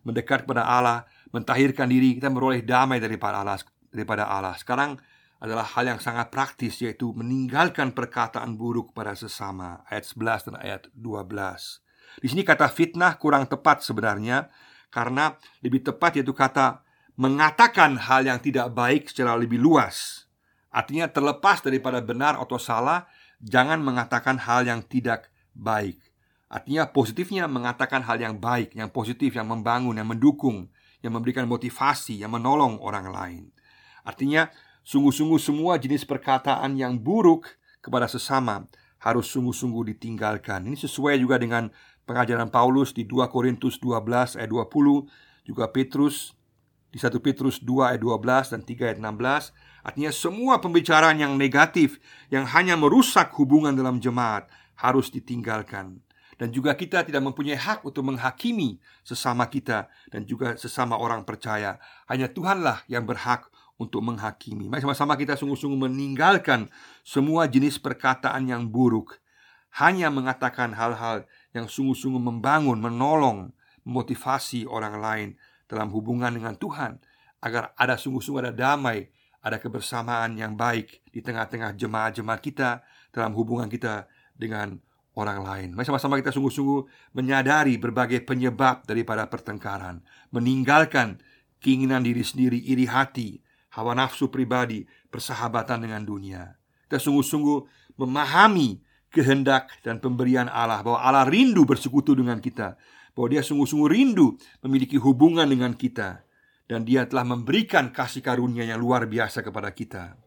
mendekat 0.00 0.48
kepada 0.48 0.64
Allah 0.64 1.04
mentahirkan 1.36 1.84
diri, 1.84 2.16
kita 2.16 2.32
meroleh 2.32 2.64
damai 2.64 2.96
daripada 2.96 3.44
Allah. 3.44 3.60
Daripada 3.92 4.24
Allah. 4.24 4.56
Sekarang 4.56 4.96
adalah 5.36 5.68
hal 5.76 5.84
yang 5.84 6.00
sangat 6.00 6.32
praktis 6.32 6.80
yaitu 6.80 7.12
meninggalkan 7.12 7.92
perkataan 7.92 8.56
buruk 8.56 8.96
pada 8.96 9.12
sesama 9.12 9.84
ayat 9.92 10.08
11 10.08 10.48
dan 10.48 10.54
ayat 10.64 10.82
12. 10.96 12.24
Di 12.24 12.26
sini 12.32 12.40
kata 12.40 12.72
fitnah 12.72 13.20
kurang 13.20 13.44
tepat 13.44 13.84
sebenarnya 13.84 14.48
karena 14.88 15.36
lebih 15.60 15.84
tepat 15.84 16.16
yaitu 16.16 16.32
kata 16.32 16.80
mengatakan 17.20 18.00
hal 18.00 18.24
yang 18.24 18.40
tidak 18.40 18.72
baik 18.72 19.12
secara 19.12 19.36
lebih 19.36 19.60
luas. 19.60 20.24
Artinya 20.72 21.08
terlepas 21.08 21.64
daripada 21.64 22.04
benar 22.04 22.36
atau 22.36 22.60
salah, 22.60 23.08
jangan 23.40 23.82
mengatakan 23.82 24.40
hal 24.40 24.64
yang 24.64 24.80
tidak 24.84 25.28
baik. 25.52 26.00
Artinya 26.46 26.86
positifnya 26.88 27.50
mengatakan 27.50 28.06
hal 28.06 28.22
yang 28.22 28.38
baik, 28.38 28.78
yang 28.78 28.88
positif, 28.92 29.34
yang 29.34 29.50
membangun, 29.50 29.98
yang 29.98 30.06
mendukung, 30.06 30.70
yang 31.02 31.12
memberikan 31.12 31.44
motivasi, 31.50 32.22
yang 32.22 32.30
menolong 32.30 32.78
orang 32.78 33.10
lain. 33.10 33.44
Artinya, 34.06 34.46
sungguh-sungguh 34.86 35.42
semua 35.42 35.74
jenis 35.82 36.06
perkataan 36.06 36.78
yang 36.78 36.94
buruk 36.94 37.50
kepada 37.82 38.06
sesama 38.06 38.70
harus 39.02 39.26
sungguh-sungguh 39.30 39.94
ditinggalkan. 39.94 40.66
Ini 40.66 40.78
sesuai 40.78 41.18
juga 41.18 41.42
dengan 41.42 41.70
pengajaran 42.06 42.48
Paulus 42.48 42.94
di 42.94 43.02
2 43.02 43.26
Korintus 43.26 43.82
12 43.82 44.38
ayat 44.38 44.50
20, 44.50 45.46
juga 45.46 45.64
Petrus 45.70 46.34
di 46.94 46.98
1 47.02 47.18
Petrus 47.18 47.58
2 47.60 47.94
ayat 47.94 48.00
12 48.00 48.54
dan 48.54 48.60
3 48.62 48.86
ayat 48.94 48.98
16. 49.02 49.52
Artinya 49.86 50.10
semua 50.10 50.58
pembicaraan 50.58 51.14
yang 51.14 51.38
negatif 51.38 52.02
yang 52.26 52.42
hanya 52.50 52.74
merusak 52.74 53.30
hubungan 53.38 53.70
dalam 53.70 54.02
jemaat 54.02 54.50
harus 54.82 55.14
ditinggalkan 55.14 56.02
dan 56.36 56.52
juga 56.52 56.76
kita 56.76 57.06
tidak 57.06 57.22
mempunyai 57.24 57.56
hak 57.56 57.86
untuk 57.86 58.04
menghakimi 58.04 58.82
sesama 59.06 59.48
kita 59.48 59.88
dan 60.12 60.28
juga 60.28 60.58
sesama 60.60 60.98
orang 61.00 61.24
percaya. 61.24 61.80
Hanya 62.10 62.28
Tuhanlah 62.28 62.84
yang 62.92 63.08
berhak 63.08 63.48
untuk 63.76 64.04
menghakimi. 64.04 64.68
Mari 64.68 64.84
sama-sama 64.84 65.16
kita 65.16 65.36
sungguh-sungguh 65.36 65.88
meninggalkan 65.88 66.68
semua 67.04 67.48
jenis 67.48 67.80
perkataan 67.80 68.48
yang 68.48 68.68
buruk. 68.68 69.20
Hanya 69.76 70.08
mengatakan 70.08 70.72
hal-hal 70.72 71.28
yang 71.52 71.68
sungguh-sungguh 71.68 72.20
membangun, 72.20 72.80
menolong, 72.80 73.52
memotivasi 73.84 74.64
orang 74.64 74.96
lain 75.00 75.28
dalam 75.68 75.92
hubungan 75.92 76.32
dengan 76.32 76.56
Tuhan 76.56 76.96
agar 77.44 77.76
ada 77.76 78.00
sungguh-sungguh 78.00 78.48
ada 78.48 78.54
damai, 78.56 79.12
ada 79.46 79.62
kebersamaan 79.62 80.34
yang 80.34 80.58
baik 80.58 81.06
di 81.14 81.22
tengah-tengah 81.22 81.78
jemaat-jemaat 81.78 82.40
kita 82.42 82.82
dalam 83.14 83.30
hubungan 83.38 83.70
kita 83.70 84.10
dengan 84.34 84.82
orang 85.14 85.46
lain. 85.46 85.68
Mari 85.78 85.86
sama-sama 85.86 86.18
kita 86.18 86.34
sungguh-sungguh 86.34 87.14
menyadari 87.14 87.78
berbagai 87.78 88.26
penyebab 88.26 88.82
daripada 88.90 89.30
pertengkaran, 89.30 90.02
meninggalkan 90.34 91.22
keinginan 91.62 92.02
diri 92.02 92.26
sendiri, 92.26 92.58
iri 92.58 92.90
hati, 92.90 93.38
hawa 93.78 93.94
nafsu 93.94 94.34
pribadi, 94.34 94.82
persahabatan 95.14 95.86
dengan 95.86 96.02
dunia. 96.02 96.58
Kita 96.90 96.98
sungguh-sungguh 96.98 97.58
memahami 98.02 98.82
kehendak 99.14 99.70
dan 99.86 100.02
pemberian 100.02 100.50
Allah 100.50 100.82
bahwa 100.82 100.98
Allah 101.00 101.22
rindu 101.22 101.62
bersekutu 101.62 102.18
dengan 102.18 102.42
kita, 102.42 102.74
bahwa 103.14 103.30
Dia 103.30 103.46
sungguh-sungguh 103.46 103.88
rindu 103.88 104.34
memiliki 104.66 104.98
hubungan 104.98 105.46
dengan 105.46 105.70
kita, 105.72 106.25
dan 106.66 106.82
Dia 106.82 107.06
telah 107.06 107.22
memberikan 107.22 107.94
kasih 107.94 108.22
karunia 108.22 108.66
yang 108.66 108.82
luar 108.82 109.06
biasa 109.06 109.42
kepada 109.42 109.70
kita. 109.70 110.18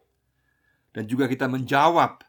Dan 0.90 1.06
juga 1.06 1.30
kita 1.30 1.46
menjawab 1.46 2.24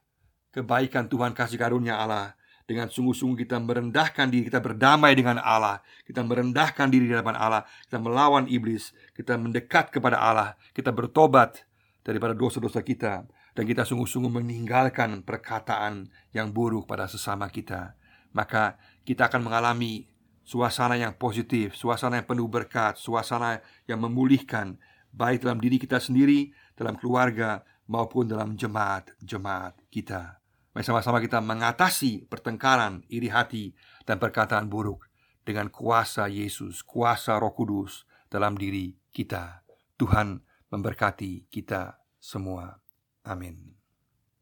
kebaikan 0.54 1.08
Tuhan 1.08 1.32
kasih 1.32 1.58
karunia 1.58 1.98
Allah. 1.98 2.36
Dengan 2.68 2.88
sungguh-sungguh 2.88 3.44
kita 3.44 3.60
merendahkan 3.60 4.32
diri, 4.32 4.48
kita 4.48 4.64
berdamai 4.64 5.12
dengan 5.12 5.44
Allah, 5.44 5.84
kita 6.08 6.24
merendahkan 6.24 6.88
diri 6.88 7.10
di 7.10 7.12
hadapan 7.12 7.36
Allah, 7.36 7.68
kita 7.84 8.00
melawan 8.00 8.48
iblis, 8.48 8.96
kita 9.12 9.36
mendekat 9.36 9.92
kepada 9.92 10.16
Allah, 10.16 10.56
kita 10.72 10.96
bertobat 10.96 11.68
daripada 12.00 12.32
dosa-dosa 12.32 12.80
kita, 12.80 13.28
dan 13.52 13.64
kita 13.68 13.84
sungguh-sungguh 13.84 14.40
meninggalkan 14.40 15.20
perkataan 15.28 16.08
yang 16.32 16.56
buruk 16.56 16.88
pada 16.88 17.12
sesama 17.12 17.52
kita. 17.52 18.00
Maka 18.32 18.80
kita 19.04 19.28
akan 19.28 19.52
mengalami 19.52 20.08
suasana 20.44 20.98
yang 20.98 21.16
positif, 21.16 21.78
suasana 21.78 22.22
yang 22.22 22.28
penuh 22.28 22.50
berkat, 22.50 22.98
suasana 22.98 23.62
yang 23.88 24.02
memulihkan, 24.02 24.78
baik 25.12 25.44
dalam 25.44 25.60
diri 25.60 25.78
kita 25.78 26.00
sendiri, 26.02 26.52
dalam 26.74 26.98
keluarga, 26.98 27.62
maupun 27.92 28.28
dalam 28.28 28.56
jemaat-jemaat 28.56 29.92
kita. 29.92 30.40
Mari 30.72 30.88
sama-sama 30.88 31.20
kita 31.20 31.44
mengatasi 31.44 32.32
pertengkaran, 32.32 33.04
iri 33.12 33.28
hati, 33.28 33.76
dan 34.08 34.16
perkataan 34.16 34.72
buruk 34.72 35.12
dengan 35.44 35.68
kuasa 35.68 36.32
Yesus, 36.32 36.80
kuasa 36.88 37.36
Roh 37.36 37.52
Kudus 37.52 38.08
dalam 38.32 38.56
diri 38.56 38.96
kita. 39.12 39.68
Tuhan 40.00 40.40
memberkati 40.72 41.52
kita 41.52 42.00
semua. 42.16 42.80
Amin. 43.28 43.81